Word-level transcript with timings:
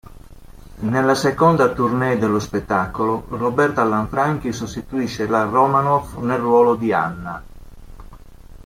Nella 0.79 1.13
seconda 1.13 1.71
tournée 1.73 2.17
dello 2.17 2.39
spettacolo, 2.39 3.25
Roberta 3.29 3.83
Lanfranchi 3.83 4.51
sostituisce 4.51 5.27
la 5.27 5.43
Romanoff 5.43 6.17
nel 6.23 6.39
ruolo 6.39 6.73
di 6.73 6.91
Anna. 6.91 7.43